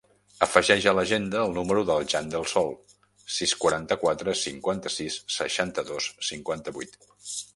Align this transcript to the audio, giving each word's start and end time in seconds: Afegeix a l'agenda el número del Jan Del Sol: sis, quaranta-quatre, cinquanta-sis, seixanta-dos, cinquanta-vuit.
Afegeix 0.43 0.85
a 0.91 0.93
l'agenda 0.99 1.41
el 1.49 1.51
número 1.57 1.83
del 1.89 2.07
Jan 2.13 2.31
Del 2.31 2.47
Sol: 2.53 2.73
sis, 3.35 3.53
quaranta-quatre, 3.65 4.35
cinquanta-sis, 4.41 5.19
seixanta-dos, 5.37 6.11
cinquanta-vuit. 6.33 7.01